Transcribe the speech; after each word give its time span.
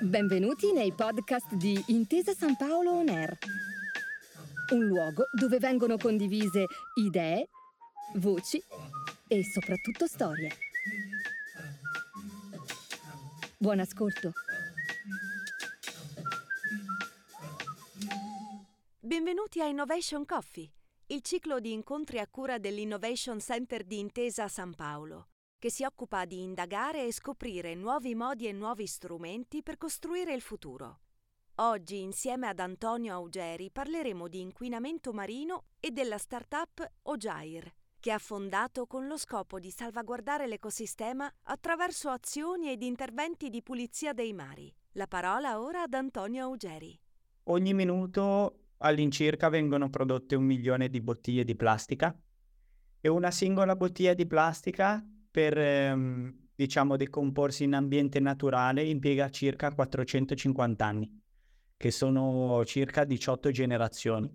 Benvenuti 0.00 0.72
nei 0.72 0.92
podcast 0.92 1.54
di 1.54 1.82
Intesa 1.88 2.32
San 2.32 2.56
Paolo 2.56 2.92
On 2.92 3.08
Air, 3.08 3.36
un 4.72 4.86
luogo 4.86 5.24
dove 5.32 5.58
vengono 5.58 5.96
condivise 5.96 6.66
idee, 6.94 7.48
voci 8.14 8.62
e 9.28 9.44
soprattutto 9.44 10.06
storie. 10.06 10.50
Buon 13.58 13.80
ascolto. 13.80 14.32
Benvenuti 19.00 19.60
a 19.60 19.66
Innovation 19.66 20.24
Coffee, 20.24 20.70
il 21.06 21.22
ciclo 21.22 21.58
di 21.58 21.72
incontri 21.72 22.18
a 22.18 22.26
cura 22.26 22.58
dell'Innovation 22.58 23.40
Center 23.40 23.84
di 23.84 23.98
Intesa 23.98 24.48
San 24.48 24.74
Paolo, 24.74 25.28
che 25.66 25.72
si 25.72 25.82
occupa 25.82 26.24
di 26.26 26.44
indagare 26.44 27.04
e 27.04 27.12
scoprire 27.12 27.74
nuovi 27.74 28.14
modi 28.14 28.46
e 28.46 28.52
nuovi 28.52 28.86
strumenti 28.86 29.64
per 29.64 29.76
costruire 29.76 30.32
il 30.32 30.40
futuro. 30.40 31.00
Oggi, 31.56 32.02
insieme 32.02 32.46
ad 32.46 32.60
Antonio 32.60 33.14
Augeri, 33.14 33.72
parleremo 33.72 34.28
di 34.28 34.42
inquinamento 34.42 35.12
marino 35.12 35.64
e 35.80 35.90
della 35.90 36.18
startup 36.18 36.88
Ojair, 37.02 37.68
che 37.98 38.12
ha 38.12 38.18
fondato 38.18 38.86
con 38.86 39.08
lo 39.08 39.16
scopo 39.16 39.58
di 39.58 39.72
salvaguardare 39.72 40.46
l'ecosistema 40.46 41.28
attraverso 41.46 42.10
azioni 42.10 42.70
ed 42.70 42.82
interventi 42.82 43.50
di 43.50 43.60
pulizia 43.60 44.12
dei 44.12 44.32
mari. 44.32 44.72
La 44.92 45.08
parola 45.08 45.60
ora 45.60 45.82
ad 45.82 45.94
Antonio 45.94 46.44
Augeri. 46.44 46.96
Ogni 47.48 47.74
minuto 47.74 48.66
all'incirca 48.76 49.48
vengono 49.48 49.90
prodotte 49.90 50.36
un 50.36 50.44
milione 50.44 50.88
di 50.88 51.00
bottiglie 51.00 51.42
di 51.42 51.56
plastica 51.56 52.16
e 53.00 53.08
una 53.08 53.32
singola 53.32 53.74
bottiglia 53.74 54.14
di 54.14 54.26
plastica 54.28 55.04
per 55.36 55.58
ehm, 55.58 56.34
diciamo 56.54 56.96
decomporsi 56.96 57.64
in 57.64 57.74
ambiente 57.74 58.20
naturale 58.20 58.82
impiega 58.84 59.28
circa 59.28 59.70
450 59.70 60.86
anni, 60.86 61.22
che 61.76 61.90
sono 61.90 62.64
circa 62.64 63.04
18 63.04 63.50
generazioni. 63.50 64.32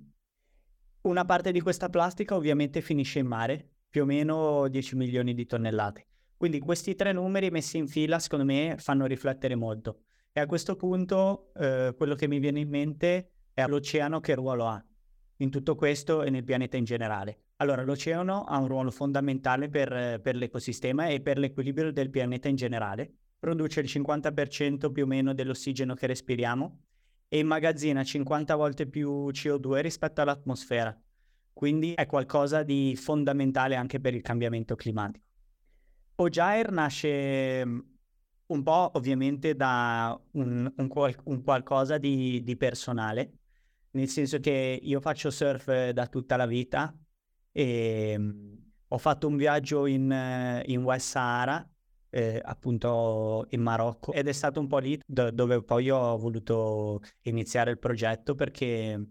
Una 1.01 1.25
parte 1.25 1.51
di 1.51 1.59
questa 1.59 1.89
plastica 1.89 2.35
ovviamente 2.35 2.81
finisce 2.81 3.17
in 3.17 3.25
mare, 3.25 3.67
più 3.89 4.03
o 4.03 4.05
meno 4.05 4.67
10 4.67 4.95
milioni 4.95 5.33
di 5.33 5.47
tonnellate. 5.47 6.05
Quindi 6.37 6.59
questi 6.59 6.93
tre 6.93 7.13
numeri 7.13 7.49
messi 7.49 7.79
in 7.79 7.87
fila, 7.87 8.19
secondo 8.19 8.45
me, 8.45 8.75
fanno 8.77 9.07
riflettere 9.07 9.55
molto. 9.55 10.01
E 10.31 10.39
a 10.39 10.45
questo 10.45 10.75
punto 10.75 11.51
eh, 11.55 11.95
quello 11.97 12.13
che 12.13 12.27
mi 12.27 12.37
viene 12.37 12.59
in 12.59 12.69
mente 12.69 13.31
è 13.55 13.65
l'oceano 13.65 14.19
che 14.19 14.35
ruolo 14.35 14.67
ha 14.67 14.85
in 15.37 15.49
tutto 15.49 15.73
questo 15.73 16.21
e 16.21 16.29
nel 16.29 16.43
pianeta 16.43 16.77
in 16.77 16.83
generale. 16.83 17.45
Allora, 17.61 17.83
l'oceano 17.83 18.43
ha 18.45 18.57
un 18.57 18.67
ruolo 18.67 18.89
fondamentale 18.89 19.69
per, 19.69 20.19
per 20.19 20.35
l'ecosistema 20.35 21.09
e 21.09 21.21
per 21.21 21.37
l'equilibrio 21.37 21.91
del 21.91 22.09
pianeta 22.09 22.47
in 22.47 22.55
generale. 22.55 23.13
Produce 23.37 23.81
il 23.81 23.85
50% 23.85 24.91
più 24.91 25.03
o 25.03 25.05
meno 25.05 25.35
dell'ossigeno 25.35 25.93
che 25.93 26.07
respiriamo 26.07 26.79
e 27.27 27.37
immagazzina 27.37 28.03
50 28.03 28.55
volte 28.55 28.87
più 28.87 29.27
CO2 29.27 29.81
rispetto 29.81 30.21
all'atmosfera. 30.21 30.99
Quindi 31.53 31.93
è 31.93 32.07
qualcosa 32.07 32.63
di 32.63 32.95
fondamentale 32.95 33.75
anche 33.75 33.99
per 33.99 34.15
il 34.15 34.23
cambiamento 34.23 34.75
climatico. 34.75 35.25
Ojair 36.15 36.71
nasce 36.71 37.63
mm, 37.63 37.79
un 38.47 38.63
po' 38.63 38.89
ovviamente 38.95 39.55
da 39.55 40.19
un, 40.31 40.73
un, 40.75 40.87
qual- 40.87 41.15
un 41.25 41.43
qualcosa 41.43 41.99
di, 41.99 42.41
di 42.41 42.57
personale, 42.57 43.33
nel 43.91 44.07
senso 44.07 44.39
che 44.39 44.79
io 44.81 44.99
faccio 44.99 45.29
surf 45.29 45.91
da 45.91 46.07
tutta 46.07 46.35
la 46.37 46.47
vita 46.47 46.91
e 47.51 48.15
um, 48.17 48.57
ho 48.87 48.97
fatto 48.97 49.27
un 49.27 49.37
viaggio 49.37 49.85
in, 49.85 50.61
in 50.65 50.83
West 50.83 51.09
Sahara, 51.09 51.65
eh, 52.09 52.41
appunto 52.43 53.45
in 53.49 53.61
Marocco, 53.61 54.11
ed 54.11 54.27
è 54.27 54.31
stato 54.31 54.59
un 54.59 54.67
po' 54.67 54.79
lì 54.79 54.99
do- 55.05 55.31
dove 55.31 55.63
poi 55.63 55.89
ho 55.89 56.17
voluto 56.17 57.01
iniziare 57.21 57.71
il 57.71 57.79
progetto 57.79 58.35
perché 58.35 59.01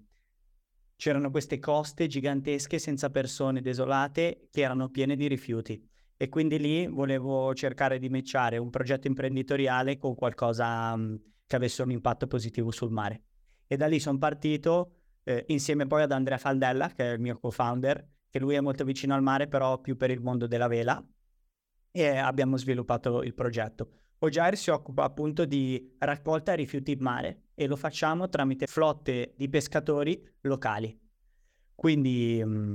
c'erano 0.97 1.31
queste 1.31 1.59
coste 1.59 2.06
gigantesche 2.06 2.78
senza 2.78 3.09
persone 3.09 3.62
desolate 3.62 4.48
che 4.50 4.60
erano 4.60 4.91
piene 4.91 5.16
di 5.16 5.28
rifiuti 5.28 5.82
e 6.22 6.28
quindi 6.28 6.59
lì 6.59 6.86
volevo 6.86 7.54
cercare 7.54 7.98
di 7.98 8.10
matchare 8.10 8.59
un 8.59 8.69
progetto 8.69 9.06
imprenditoriale 9.06 9.97
con 9.97 10.15
qualcosa 10.15 10.92
um, 10.92 11.19
che 11.47 11.56
avesse 11.56 11.81
un 11.81 11.91
impatto 11.91 12.26
positivo 12.26 12.70
sul 12.70 12.91
mare. 12.91 13.22
E 13.66 13.78
da 13.78 13.86
lì 13.86 13.98
sono 13.98 14.19
partito 14.19 14.97
eh, 15.25 15.47
insieme 15.48 15.86
poi 15.86 16.03
ad 16.03 16.12
Andrea 16.12 16.36
Faldella, 16.36 16.88
che 16.88 17.10
è 17.10 17.12
il 17.15 17.20
mio 17.20 17.38
co-founder, 17.38 18.06
che 18.30 18.38
lui 18.38 18.54
è 18.54 18.60
molto 18.60 18.84
vicino 18.84 19.14
al 19.14 19.22
mare, 19.22 19.48
però 19.48 19.78
più 19.80 19.96
per 19.96 20.10
il 20.10 20.20
mondo 20.20 20.46
della 20.46 20.68
vela, 20.68 21.04
e 21.91 22.16
abbiamo 22.16 22.56
sviluppato 22.56 23.22
il 23.22 23.34
progetto. 23.34 23.91
Ojair 24.18 24.56
si 24.56 24.70
occupa 24.70 25.04
appunto 25.04 25.44
di 25.44 25.96
raccolta 25.98 26.54
rifiuti 26.54 26.92
in 26.92 27.00
mare 27.00 27.48
e 27.54 27.66
lo 27.66 27.76
facciamo 27.76 28.28
tramite 28.28 28.66
flotte 28.66 29.34
di 29.36 29.48
pescatori 29.48 30.22
locali. 30.42 30.98
Quindi, 31.74 32.42
mm, 32.44 32.74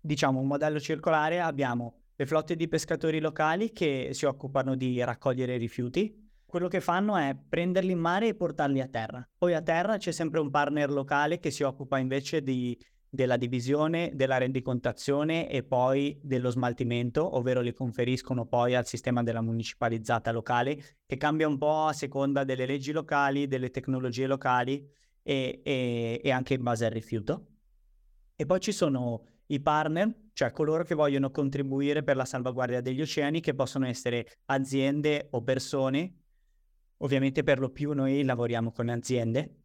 diciamo, 0.00 0.40
un 0.40 0.46
modello 0.46 0.80
circolare 0.80 1.40
abbiamo 1.40 2.00
le 2.16 2.26
flotte 2.26 2.56
di 2.56 2.66
pescatori 2.66 3.20
locali 3.20 3.72
che 3.72 4.08
si 4.12 4.24
occupano 4.24 4.74
di 4.74 5.04
raccogliere 5.04 5.56
rifiuti. 5.58 6.26
Quello 6.46 6.66
che 6.66 6.80
fanno 6.80 7.16
è 7.16 7.36
prenderli 7.48 7.92
in 7.92 7.98
mare 7.98 8.28
e 8.28 8.34
portarli 8.34 8.80
a 8.80 8.88
terra. 8.88 9.28
Poi 9.36 9.52
a 9.52 9.60
terra 9.60 9.98
c'è 9.98 10.10
sempre 10.10 10.40
un 10.40 10.50
partner 10.50 10.90
locale 10.90 11.38
che 11.38 11.50
si 11.50 11.62
occupa 11.62 11.98
invece 11.98 12.42
di, 12.42 12.76
della 13.10 13.36
divisione, 13.36 14.10
della 14.14 14.38
rendicontazione 14.38 15.48
e 15.48 15.62
poi 15.62 16.18
dello 16.22 16.50
smaltimento, 16.50 17.36
ovvero 17.36 17.60
li 17.60 17.72
conferiscono 17.72 18.46
poi 18.46 18.74
al 18.74 18.86
sistema 18.86 19.22
della 19.22 19.40
municipalizzata 19.40 20.30
locale, 20.30 20.82
che 21.06 21.16
cambia 21.16 21.48
un 21.48 21.58
po' 21.58 21.86
a 21.86 21.92
seconda 21.92 22.44
delle 22.44 22.66
leggi 22.66 22.92
locali, 22.92 23.46
delle 23.46 23.70
tecnologie 23.70 24.26
locali 24.26 24.86
e, 25.22 25.60
e, 25.62 26.20
e 26.22 26.30
anche 26.30 26.54
in 26.54 26.62
base 26.62 26.84
al 26.84 26.92
rifiuto. 26.92 27.46
E 28.36 28.46
poi 28.46 28.60
ci 28.60 28.72
sono 28.72 29.24
i 29.46 29.60
partner, 29.60 30.14
cioè 30.32 30.52
coloro 30.52 30.84
che 30.84 30.94
vogliono 30.94 31.30
contribuire 31.30 32.02
per 32.02 32.16
la 32.16 32.24
salvaguardia 32.24 32.80
degli 32.80 33.00
oceani, 33.00 33.40
che 33.40 33.54
possono 33.54 33.86
essere 33.86 34.26
aziende 34.46 35.28
o 35.30 35.42
persone. 35.42 36.14
Ovviamente 36.98 37.42
per 37.42 37.58
lo 37.58 37.70
più 37.70 37.92
noi 37.92 38.22
lavoriamo 38.22 38.70
con 38.70 38.88
aziende. 38.88 39.62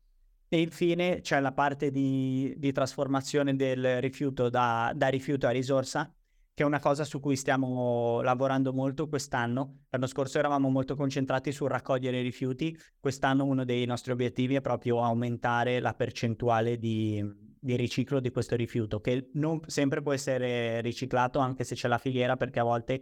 E 0.53 0.61
infine 0.61 1.21
c'è 1.21 1.39
la 1.39 1.51
parte 1.51 1.89
di, 1.89 2.53
di 2.57 2.71
trasformazione 2.71 3.55
del 3.55 3.99
rifiuto 3.99 4.49
da, 4.49 4.93
da 4.95 5.07
rifiuto 5.07 5.47
a 5.47 5.49
risorsa, 5.49 6.13
che 6.53 6.61
è 6.61 6.65
una 6.67 6.79
cosa 6.79 7.03
su 7.05 7.19
cui 7.19 7.35
stiamo 7.35 8.21
lavorando 8.21 8.71
molto 8.71 9.09
quest'anno. 9.09 9.85
L'anno 9.89 10.05
scorso 10.05 10.37
eravamo 10.37 10.69
molto 10.69 10.95
concentrati 10.95 11.51
sul 11.51 11.69
raccogliere 11.69 12.19
i 12.19 12.21
rifiuti, 12.21 12.77
quest'anno 12.99 13.45
uno 13.45 13.65
dei 13.65 13.87
nostri 13.87 14.11
obiettivi 14.11 14.53
è 14.53 14.61
proprio 14.61 15.01
aumentare 15.01 15.79
la 15.79 15.95
percentuale 15.95 16.77
di, 16.77 17.19
di 17.59 17.75
riciclo 17.75 18.19
di 18.19 18.29
questo 18.29 18.55
rifiuto, 18.55 18.99
che 18.99 19.31
non 19.33 19.59
sempre 19.65 20.03
può 20.03 20.13
essere 20.13 20.81
riciclato 20.81 21.39
anche 21.39 21.63
se 21.63 21.73
c'è 21.73 21.87
la 21.87 21.97
filiera, 21.97 22.37
perché 22.37 22.59
a 22.59 22.63
volte, 22.63 23.01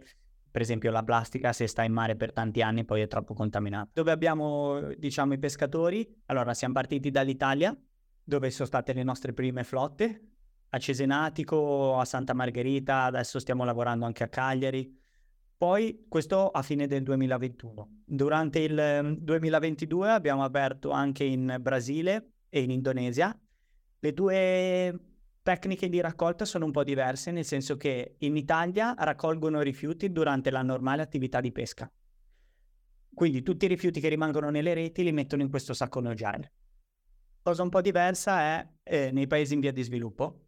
per 0.52 0.60
esempio, 0.60 0.90
la 0.90 1.02
plastica, 1.02 1.54
se 1.54 1.66
sta 1.66 1.82
in 1.82 1.94
mare 1.94 2.14
per 2.14 2.32
tanti 2.32 2.60
anni, 2.60 2.84
poi 2.84 3.00
è 3.00 3.08
troppo 3.08 3.32
contaminata. 3.32 3.88
Dove 3.94 4.10
abbiamo, 4.10 4.92
diciamo, 4.98 5.32
i 5.32 5.38
pescatori? 5.38 6.06
Allora, 6.26 6.52
siamo 6.52 6.74
partiti 6.74 7.10
dall'Italia, 7.10 7.74
dove 8.22 8.50
sono 8.50 8.68
state 8.68 8.92
le 8.92 9.02
nostre 9.02 9.32
prime 9.32 9.64
flotte, 9.64 10.26
a 10.68 10.78
Cesenatico, 10.78 11.98
a 11.98 12.04
Santa 12.04 12.34
Margherita, 12.34 13.04
adesso 13.04 13.38
stiamo 13.38 13.64
lavorando 13.64 14.04
anche 14.04 14.24
a 14.24 14.28
Cagliari. 14.28 14.94
Poi 15.56 16.04
questo 16.06 16.50
a 16.50 16.60
fine 16.60 16.86
del 16.86 17.02
2021. 17.02 18.02
Durante 18.04 18.58
il 18.58 19.16
2022 19.20 20.06
ehm, 20.08 20.14
abbiamo 20.14 20.44
aperto 20.44 20.90
anche 20.90 21.24
in 21.24 21.56
Brasile 21.60 22.32
e 22.50 22.60
in 22.62 22.70
Indonesia 22.70 23.34
le 23.98 24.12
due 24.12 25.11
tecniche 25.42 25.88
di 25.88 26.00
raccolta 26.00 26.44
sono 26.44 26.64
un 26.64 26.70
po' 26.70 26.84
diverse, 26.84 27.30
nel 27.30 27.44
senso 27.44 27.76
che 27.76 28.14
in 28.18 28.36
Italia 28.36 28.94
raccolgono 28.96 29.60
rifiuti 29.60 30.12
durante 30.12 30.50
la 30.50 30.62
normale 30.62 31.02
attività 31.02 31.40
di 31.40 31.52
pesca. 31.52 31.90
Quindi 33.14 33.42
tutti 33.42 33.66
i 33.66 33.68
rifiuti 33.68 34.00
che 34.00 34.08
rimangono 34.08 34.50
nelle 34.50 34.72
reti 34.72 35.02
li 35.02 35.12
mettono 35.12 35.42
in 35.42 35.50
questo 35.50 35.74
sacco 35.74 35.98
agile. 35.98 36.52
Cosa 37.42 37.62
un 37.62 37.68
po' 37.68 37.80
diversa 37.80 38.40
è 38.40 38.68
eh, 38.84 39.10
nei 39.10 39.26
paesi 39.26 39.54
in 39.54 39.60
via 39.60 39.72
di 39.72 39.82
sviluppo. 39.82 40.46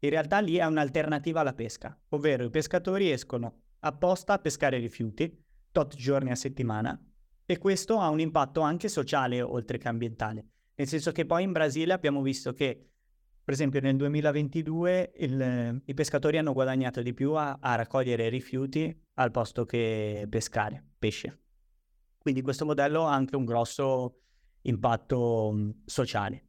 In 0.00 0.10
realtà 0.10 0.40
lì 0.40 0.56
è 0.56 0.64
un'alternativa 0.64 1.40
alla 1.40 1.54
pesca, 1.54 1.96
ovvero 2.08 2.44
i 2.44 2.50
pescatori 2.50 3.10
escono 3.10 3.60
apposta 3.80 4.34
a 4.34 4.38
pescare 4.38 4.78
rifiuti, 4.78 5.40
tot 5.70 5.94
giorni 5.94 6.30
a 6.30 6.34
settimana, 6.34 7.00
e 7.46 7.58
questo 7.58 7.98
ha 7.98 8.08
un 8.08 8.20
impatto 8.20 8.60
anche 8.60 8.88
sociale 8.88 9.40
oltre 9.40 9.78
che 9.78 9.88
ambientale. 9.88 10.46
Nel 10.74 10.88
senso 10.88 11.12
che 11.12 11.26
poi 11.26 11.44
in 11.44 11.52
Brasile 11.52 11.92
abbiamo 11.92 12.22
visto 12.22 12.52
che 12.52 12.91
per 13.44 13.54
esempio 13.54 13.80
nel 13.80 13.96
2022 13.96 15.12
il, 15.16 15.82
i 15.84 15.94
pescatori 15.94 16.38
hanno 16.38 16.52
guadagnato 16.52 17.02
di 17.02 17.12
più 17.12 17.32
a, 17.32 17.58
a, 17.60 17.74
raccogliere 17.74 18.28
rifiuti 18.28 18.96
al 19.14 19.30
posto 19.30 19.64
che 19.64 20.26
pescare 20.28 20.84
pesce. 20.98 21.40
Quindi 22.18 22.40
questo 22.42 22.64
modello 22.64 23.06
ha 23.06 23.14
anche 23.14 23.34
un 23.34 23.44
grosso 23.44 24.20
impatto 24.62 25.74
sociale. 25.84 26.46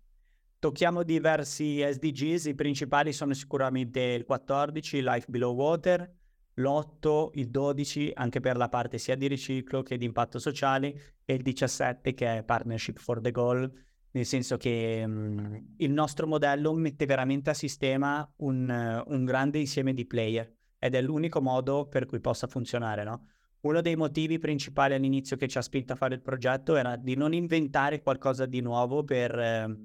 Tocchiamo 0.59 1.03
diversi 1.03 1.81
SDGs, 1.81 2.45
i 2.45 2.55
principali 2.55 3.11
sono 3.11 3.33
sicuramente 3.33 3.99
il 3.99 4.23
14, 4.23 5.01
Life 5.01 5.25
Below 5.27 5.55
Water, 5.55 6.15
l'8, 6.53 7.29
il 7.33 7.49
12 7.49 8.11
anche 8.13 8.39
per 8.39 8.55
la 8.55 8.69
parte 8.69 8.97
sia 8.99 9.15
di 9.15 9.27
riciclo 9.27 9.81
che 9.81 9.97
di 9.97 10.05
impatto 10.05 10.37
sociale 10.37 11.15
e 11.25 11.33
il 11.33 11.41
17 11.41 12.13
che 12.13 12.37
è 12.37 12.43
Partnership 12.43 12.99
for 12.99 13.19
the 13.19 13.31
Goal, 13.31 13.71
nel 14.13 14.25
senso 14.25 14.57
che 14.57 15.03
um, 15.05 15.73
il 15.77 15.91
nostro 15.91 16.27
modello 16.27 16.73
mette 16.73 17.05
veramente 17.05 17.49
a 17.49 17.53
sistema 17.53 18.27
un, 18.37 19.03
uh, 19.07 19.11
un, 19.11 19.25
grande 19.25 19.59
insieme 19.59 19.93
di 19.93 20.05
player 20.05 20.51
ed 20.77 20.95
è 20.95 21.01
l'unico 21.01 21.41
modo 21.41 21.87
per 21.87 22.05
cui 22.05 22.19
possa 22.19 22.47
funzionare, 22.47 23.03
no? 23.03 23.27
Uno 23.61 23.81
dei 23.81 23.95
motivi 23.95 24.39
principali 24.39 24.93
all'inizio 24.93 25.37
che 25.37 25.47
ci 25.47 25.57
ha 25.57 25.61
spinto 25.61 25.93
a 25.93 25.95
fare 25.95 26.15
il 26.15 26.21
progetto 26.21 26.75
era 26.75 26.97
di 26.97 27.15
non 27.15 27.33
inventare 27.33 28.01
qualcosa 28.01 28.45
di 28.45 28.59
nuovo 28.59 29.05
per 29.05 29.39
eh, 29.39 29.77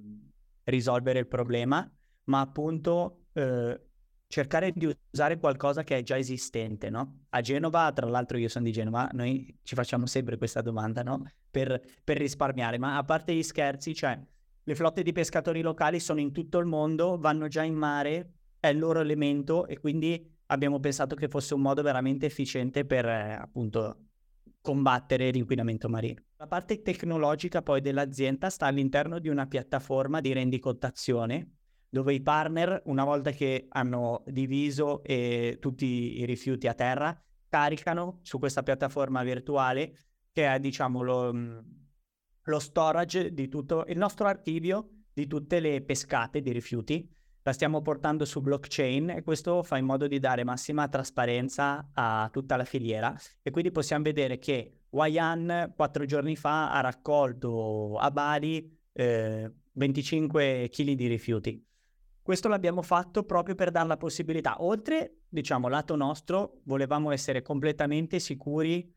risolvere 0.65 1.21
il 1.21 1.29
problema, 1.29 1.89
ma 2.25 2.41
appunto 2.41 3.27
eh, 3.35 3.81
cercare 4.29 4.73
di 4.75 4.95
usare 5.11 5.39
qualcosa 5.39 5.83
che 5.83 5.97
è 5.97 6.03
già 6.03 6.17
esistente, 6.19 6.91
no? 6.91 7.25
A 7.31 7.41
Genova, 7.41 7.91
tra 7.93 8.07
l'altro 8.07 8.37
io 8.37 8.49
sono 8.49 8.67
di 8.67 8.73
Genova, 8.73 9.09
noi 9.13 9.59
ci 9.63 9.75
facciamo 9.75 10.07
sempre 10.07 10.37
questa 10.37 10.61
domanda, 10.61 11.03
no? 11.03 11.23
Per, 11.51 11.81
per 12.05 12.19
risparmiare, 12.19 12.79
ma 12.79 12.99
a 12.99 13.05
parte 13.05 13.35
gli 13.35 13.43
scherzi, 13.43 13.95
cioè 13.95 14.21
le 14.63 14.75
flotte 14.75 15.03
di 15.03 15.13
pescatori 15.13 15.63
locali 15.63 15.99
sono 15.99 16.21
in 16.21 16.31
tutto 16.31 16.59
il 16.59 16.67
mondo, 16.67 17.19
vanno 17.19 17.49
già 17.49 17.63
in 17.63 17.75
mare, 17.75 18.33
è 18.61 18.69
il 18.69 18.79
loro 18.79 19.01
elemento 19.01 19.67
e 19.67 19.79
quindi 19.79 20.37
abbiamo 20.47 20.79
pensato 20.79 21.15
che 21.15 21.29
fosse 21.29 21.55
un 21.55 21.63
modo 21.63 21.81
veramente 21.83 22.27
efficiente 22.27 22.85
per 22.85 23.07
eh, 23.07 23.33
appunto 23.33 24.05
combattere 24.61 25.31
l'inquinamento 25.31 25.89
marino. 25.89 26.23
La 26.37 26.47
parte 26.47 26.83
tecnologica 26.83 27.63
poi 27.63 27.81
dell'azienda 27.81 28.51
sta 28.51 28.67
all'interno 28.67 29.19
di 29.19 29.29
una 29.29 29.47
piattaforma 29.47 30.21
di 30.21 30.35
rendicontazione 30.35 31.58
dove 31.91 32.13
i 32.13 32.21
partner, 32.21 32.83
una 32.87 33.05
volta 33.05 33.31
che 33.31 33.67
hanno 33.71 34.23
diviso 34.27 35.03
eh, 35.05 35.59
tutti 35.61 36.19
i 36.19 36.25
rifiuti 36.27 36.67
a 36.67 36.75
terra, 36.75 37.19
caricano 37.49 38.21
su 38.23 38.39
questa 38.39 38.63
piattaforma 38.63 39.23
virtuale 39.23 39.97
che 40.33 40.53
è, 40.53 40.61
diciamo, 40.61 41.03
lo, 41.03 41.33
mm, 41.33 41.59
lo 42.45 42.59
storage 42.59 43.33
di 43.33 43.49
tutto 43.49 43.85
il 43.89 43.97
nostro 43.97 44.27
archivio 44.27 44.91
di 45.13 45.27
tutte 45.27 45.61
le 45.61 45.83
pescate 45.83 46.41
di 46.41 46.53
rifiuti. 46.53 47.11
La 47.43 47.53
stiamo 47.55 47.81
portando 47.81 48.27
su 48.27 48.43
blockchain 48.43 49.11
e 49.11 49.23
questo 49.23 49.63
fa 49.63 49.79
in 49.79 49.87
modo 49.87 50.07
di 50.07 50.19
dare 50.19 50.45
massima 50.45 50.87
trasparenza 50.89 51.91
a 51.95 52.29
tutta 52.31 52.57
la 52.57 52.65
filiera 52.65 53.17
e 53.43 53.51
quindi 53.51 53.71
possiamo 53.71 54.05
vedere 54.05 54.39
che 54.39 54.83
Wayan 54.91 55.73
quattro 55.75 56.05
giorni 56.05 56.37
fa 56.37 56.71
ha 56.73 56.81
raccolto 56.81 57.97
a 57.97 58.11
Bali 58.11 58.71
eh, 58.93 59.51
25 59.73 60.69
kg 60.71 60.93
di 60.93 61.07
rifiuti 61.07 61.68
questo 62.29 62.49
l'abbiamo 62.49 62.83
fatto 62.83 63.23
proprio 63.23 63.55
per 63.55 63.71
dare 63.71 63.89
la 63.89 63.97
possibilità, 63.97 64.63
oltre, 64.63 65.21
diciamo, 65.31 65.67
lato 65.67 65.97
nostro, 65.97 66.61
volevamo 66.65 67.11
essere 67.11 67.41
completamente 67.41 68.19
sicuri 68.19 68.95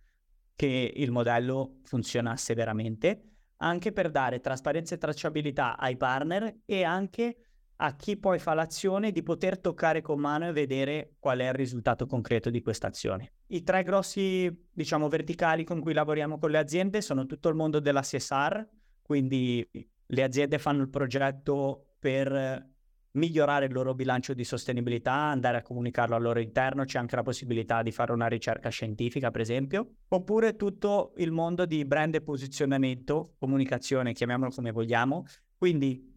che 0.54 0.92
il 0.94 1.12
modello 1.12 1.78
funzionasse 1.84 2.54
veramente, 2.54 3.22
anche 3.60 3.94
per 3.94 4.12
dare 4.12 4.42
trasparenza 4.42 4.96
e 4.96 4.98
tracciabilità 4.98 5.78
ai 5.78 5.96
partner 5.96 6.58
e 6.66 6.84
anche 6.84 7.38
a 7.78 7.96
chi 7.96 8.18
poi 8.18 8.38
fa 8.38 8.54
l'azione 8.54 9.14
di 9.14 9.24
poter 9.24 9.60
toccare 9.60 10.02
con 10.02 10.20
mano 10.20 10.50
e 10.50 10.52
vedere 10.52 11.16
qual 11.18 11.40
è 11.40 11.48
il 11.48 11.54
risultato 11.54 12.06
concreto 12.08 12.50
di 12.50 12.62
questa 12.62 12.88
azione. 12.88 13.36
I 13.48 13.64
tre 13.64 13.84
grossi, 13.84 14.68
diciamo, 14.74 15.08
verticali 15.08 15.64
con 15.64 15.80
cui 15.80 15.94
lavoriamo 15.94 16.38
con 16.38 16.52
le 16.52 16.58
aziende 16.58 17.00
sono 17.00 17.26
tutto 17.26 17.48
il 17.48 17.56
mondo 17.56 17.80
della 17.80 18.02
CSR, 18.02 18.62
quindi 19.02 19.66
le 20.06 20.22
aziende 20.22 20.60
fanno 20.60 20.82
il 20.82 20.90
progetto 20.90 21.96
per 21.98 22.71
migliorare 23.14 23.66
il 23.66 23.74
loro 23.74 23.94
bilancio 23.94 24.34
di 24.34 24.44
sostenibilità, 24.44 25.12
andare 25.14 25.58
a 25.58 25.62
comunicarlo 25.62 26.16
al 26.16 26.22
loro 26.22 26.40
interno, 26.40 26.86
c'è 26.86 26.98
anche 26.98 27.16
la 27.16 27.24
possibilità 27.24 27.82
di 27.82 27.92
fare 27.92 28.14
una 28.14 28.28
ricerca 28.28 28.70
scientifica, 28.70 29.32
per 29.32 29.42
esempio, 29.42 29.96
oppure 30.08 30.56
tutto 30.56 31.14
il 31.18 31.32
mondo 31.32 31.66
di 31.66 31.84
brand 31.86 32.16
e 32.16 32.22
posizionamento, 32.22 33.36
comunicazione, 33.38 34.14
chiamiamolo 34.14 34.52
come 34.52 34.72
vogliamo, 34.72 35.26
quindi 35.58 36.10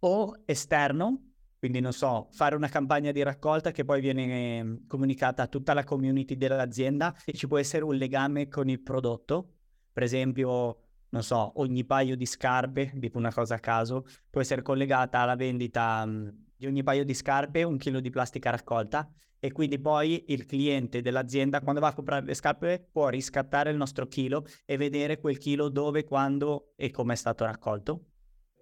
o 0.00 0.42
esterno, 0.44 1.32
quindi 1.58 1.80
non 1.80 1.92
so, 1.92 2.28
fare 2.32 2.56
una 2.56 2.68
campagna 2.68 3.12
di 3.12 3.22
raccolta 3.22 3.70
che 3.70 3.84
poi 3.84 4.00
viene 4.00 4.58
ehm, 4.58 4.86
comunicata 4.86 5.44
a 5.44 5.46
tutta 5.46 5.74
la 5.74 5.84
community 5.84 6.36
dell'azienda 6.36 7.14
e 7.24 7.32
ci 7.32 7.46
può 7.46 7.58
essere 7.58 7.84
un 7.84 7.94
legame 7.94 8.48
con 8.48 8.68
il 8.68 8.80
prodotto, 8.80 9.54
per 9.92 10.02
esempio 10.02 10.78
non 11.12 11.22
so, 11.22 11.52
ogni 11.60 11.84
paio 11.84 12.16
di 12.16 12.24
scarpe, 12.24 12.90
dico 12.94 13.18
una 13.18 13.32
cosa 13.32 13.56
a 13.56 13.60
caso, 13.60 14.06
può 14.30 14.40
essere 14.40 14.62
collegata 14.62 15.18
alla 15.18 15.36
vendita 15.36 16.04
mh, 16.06 16.44
di 16.56 16.66
ogni 16.66 16.82
paio 16.82 17.04
di 17.04 17.12
scarpe 17.12 17.62
un 17.64 17.76
chilo 17.76 18.00
di 18.00 18.08
plastica 18.10 18.50
raccolta 18.50 19.10
e 19.38 19.52
quindi 19.52 19.78
poi 19.78 20.24
il 20.28 20.46
cliente 20.46 21.02
dell'azienda 21.02 21.60
quando 21.60 21.80
va 21.80 21.88
a 21.88 21.94
comprare 21.94 22.24
le 22.24 22.34
scarpe 22.34 22.88
può 22.90 23.08
riscattare 23.08 23.70
il 23.70 23.76
nostro 23.76 24.06
chilo 24.06 24.46
e 24.64 24.76
vedere 24.76 25.18
quel 25.18 25.36
chilo 25.36 25.68
dove, 25.68 26.04
quando 26.04 26.72
e 26.76 26.90
come 26.90 27.12
è 27.12 27.16
stato 27.16 27.44
raccolto. 27.44 28.06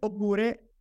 Oppure 0.01 0.73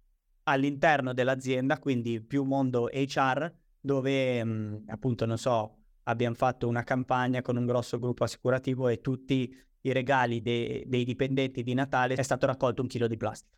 all'interno 0.43 1.13
dell'azienda, 1.13 1.77
quindi 1.77 2.21
più 2.21 2.43
mondo 2.45 2.89
HR, 2.91 3.53
dove 3.79 4.43
mh, 4.43 4.83
appunto, 4.87 5.25
non 5.27 5.37
so, 5.37 5.77
abbiamo 6.03 6.35
fatto 6.35 6.67
una 6.67 6.83
campagna 6.83 7.43
con 7.43 7.57
un 7.57 7.65
grosso 7.67 7.99
gruppo 7.99 8.23
assicurativo 8.23 8.87
e 8.87 9.01
tutti 9.01 9.53
i 9.81 9.91
regali 9.93 10.41
de- 10.41 10.83
dei 10.87 11.03
dipendenti 11.03 11.63
di 11.63 11.73
Natale 11.73 12.15
è 12.15 12.23
stato 12.23 12.45
raccolto 12.45 12.81
un 12.81 12.87
chilo 12.87 13.07
di 13.07 13.17
plastica. 13.17 13.57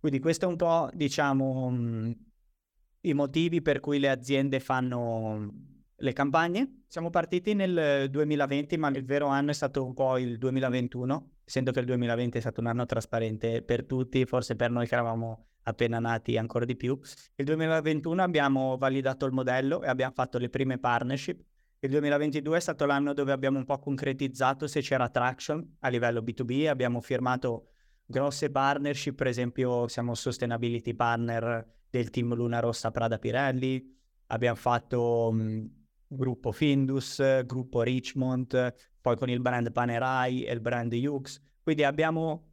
Quindi 0.00 0.18
questo 0.18 0.46
è 0.46 0.48
un 0.48 0.56
po', 0.56 0.90
diciamo, 0.92 1.70
mh, 1.70 2.16
i 3.02 3.14
motivi 3.14 3.62
per 3.62 3.80
cui 3.80 3.98
le 3.98 4.10
aziende 4.10 4.58
fanno 4.58 5.48
le 5.94 6.12
campagne. 6.12 6.82
Siamo 6.88 7.10
partiti 7.10 7.54
nel 7.54 8.10
2020, 8.10 8.76
ma 8.78 8.88
il 8.88 9.04
vero 9.04 9.28
anno 9.28 9.50
è 9.50 9.54
stato 9.54 9.84
un 9.84 9.94
po' 9.94 10.18
il 10.18 10.38
2021, 10.38 11.30
essendo 11.44 11.70
che 11.70 11.80
il 11.80 11.86
2020 11.86 12.36
è 12.36 12.40
stato 12.40 12.60
un 12.60 12.66
anno 12.66 12.84
trasparente 12.84 13.62
per 13.62 13.84
tutti, 13.84 14.24
forse 14.24 14.56
per 14.56 14.70
noi 14.70 14.88
che 14.88 14.94
eravamo 14.94 15.46
appena 15.62 16.00
nati 16.00 16.36
ancora 16.36 16.64
di 16.64 16.74
più. 16.74 16.98
Il 17.36 17.44
2021 17.44 18.22
abbiamo 18.22 18.76
validato 18.76 19.26
il 19.26 19.32
modello 19.32 19.82
e 19.82 19.88
abbiamo 19.88 20.12
fatto 20.12 20.38
le 20.38 20.48
prime 20.48 20.78
partnership 20.78 21.40
il 21.84 21.90
2022 21.90 22.56
è 22.56 22.60
stato 22.60 22.86
l'anno 22.86 23.12
dove 23.12 23.32
abbiamo 23.32 23.58
un 23.58 23.64
po' 23.64 23.78
concretizzato 23.80 24.68
se 24.68 24.80
c'era 24.80 25.08
traction 25.08 25.78
a 25.80 25.88
livello 25.88 26.20
B2B, 26.20 26.68
abbiamo 26.68 27.00
firmato 27.00 27.70
grosse 28.06 28.50
partnership, 28.50 29.16
per 29.16 29.26
esempio 29.26 29.88
siamo 29.88 30.14
sustainability 30.14 30.94
partner 30.94 31.66
del 31.90 32.10
team 32.10 32.34
Luna 32.34 32.60
Rossa 32.60 32.92
Prada 32.92 33.18
Pirelli, 33.18 33.84
abbiamo 34.26 34.54
fatto 34.54 35.28
um, 35.30 35.68
gruppo 36.06 36.52
Findus, 36.52 37.20
gruppo 37.44 37.82
Richmond, 37.82 38.74
poi 39.00 39.16
con 39.16 39.28
il 39.28 39.40
brand 39.40 39.72
Panerai 39.72 40.44
e 40.44 40.52
il 40.52 40.60
brand 40.60 40.92
Hughes, 40.92 41.42
quindi 41.64 41.82
abbiamo 41.82 42.50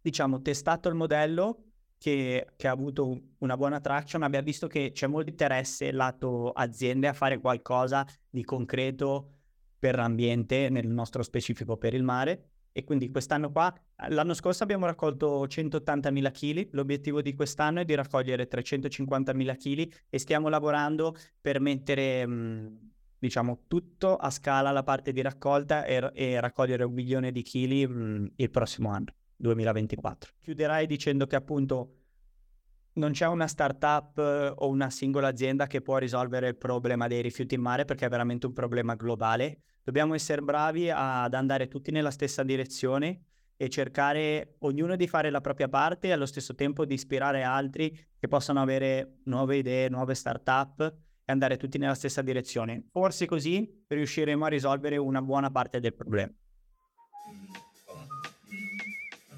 diciamo 0.00 0.40
testato 0.40 0.88
il 0.88 0.94
modello 0.94 1.65
che, 2.06 2.46
che, 2.54 2.68
ha 2.68 2.70
avuto 2.70 3.20
una 3.38 3.56
buona 3.56 3.80
traction, 3.80 4.22
abbiamo 4.22 4.44
visto 4.44 4.68
che 4.68 4.92
c'è 4.92 5.08
molto 5.08 5.28
interesse 5.28 5.90
lato 5.90 6.52
aziende 6.52 7.08
a 7.08 7.12
fare 7.12 7.40
qualcosa 7.40 8.06
di 8.30 8.44
concreto 8.44 9.30
per 9.76 9.96
l'ambiente, 9.96 10.68
nel 10.68 10.86
nostro 10.86 11.24
specifico 11.24 11.76
per 11.76 11.94
il 11.94 12.04
mare. 12.04 12.50
E 12.70 12.84
quindi 12.84 13.10
quest'anno 13.10 13.50
qua, 13.50 13.74
l'anno 14.10 14.34
scorso 14.34 14.62
abbiamo 14.62 14.86
raccolto 14.86 15.46
180.000 15.46 16.30
kg, 16.30 16.68
l'obiettivo 16.74 17.22
di 17.22 17.34
quest'anno 17.34 17.80
è 17.80 17.84
di 17.84 17.94
raccogliere 17.96 18.46
350.000 18.46 19.56
kg 19.56 19.92
e 20.08 20.18
stiamo 20.20 20.48
lavorando 20.48 21.16
per 21.40 21.58
mettere, 21.58 22.24
mh, 22.24 22.90
diciamo, 23.18 23.64
tutto 23.66 24.14
a 24.14 24.30
scala 24.30 24.70
la 24.70 24.84
parte 24.84 25.10
di 25.10 25.22
raccolta 25.22 25.84
e, 25.84 26.08
e 26.14 26.38
raccogliere 26.38 26.84
un 26.84 26.92
milione 26.92 27.32
di 27.32 27.42
chili 27.42 27.84
mh, 27.84 28.34
il 28.36 28.50
prossimo 28.50 28.90
anno. 28.90 29.12
2024. 29.36 30.32
Chiuderai 30.40 30.86
dicendo 30.86 31.26
che 31.26 31.36
appunto 31.36 31.96
non 32.96 33.12
c'è 33.12 33.26
una 33.26 33.46
startup 33.46 34.18
eh, 34.18 34.52
o 34.54 34.68
una 34.68 34.90
singola 34.90 35.28
azienda 35.28 35.66
che 35.66 35.82
può 35.82 35.98
risolvere 35.98 36.48
il 36.48 36.56
problema 36.56 37.06
dei 37.06 37.22
rifiuti 37.22 37.54
in 37.54 37.60
mare 37.60 37.84
perché 37.84 38.06
è 38.06 38.08
veramente 38.08 38.46
un 38.46 38.52
problema 38.52 38.94
globale. 38.94 39.60
Dobbiamo 39.82 40.14
essere 40.14 40.42
bravi 40.42 40.90
ad 40.90 41.34
andare 41.34 41.68
tutti 41.68 41.90
nella 41.90 42.10
stessa 42.10 42.42
direzione 42.42 43.20
e 43.56 43.68
cercare 43.68 44.56
ognuno 44.60 44.96
di 44.96 45.06
fare 45.06 45.30
la 45.30 45.40
propria 45.40 45.68
parte 45.68 46.08
e 46.08 46.12
allo 46.12 46.26
stesso 46.26 46.54
tempo 46.54 46.84
di 46.84 46.94
ispirare 46.94 47.42
altri 47.42 47.90
che 48.18 48.28
possano 48.28 48.60
avere 48.60 49.20
nuove 49.24 49.56
idee, 49.56 49.88
nuove 49.88 50.14
startup 50.14 50.80
e 51.24 51.32
andare 51.32 51.56
tutti 51.56 51.78
nella 51.78 51.94
stessa 51.94 52.22
direzione. 52.22 52.86
Forse 52.90 53.26
così 53.26 53.84
riusciremo 53.86 54.44
a 54.44 54.48
risolvere 54.48 54.96
una 54.96 55.22
buona 55.22 55.50
parte 55.50 55.80
del 55.80 55.94
problema. 55.94 56.32